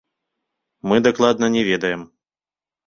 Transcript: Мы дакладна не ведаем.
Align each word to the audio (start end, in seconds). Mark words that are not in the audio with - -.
Мы 0.87 0.95
дакладна 1.11 1.45
не 1.59 1.63
ведаем. 1.71 2.01